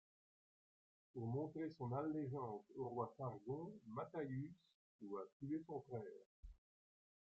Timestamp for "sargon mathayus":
3.19-4.51